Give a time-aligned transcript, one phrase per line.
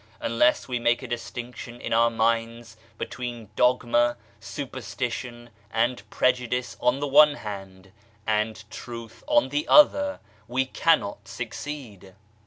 [0.19, 7.07] Unless we make a distinction in our minds between dogma, superstition and prejudice on the
[7.07, 7.91] one hand,
[8.25, 12.15] and Truth on the other, we cannot succeed.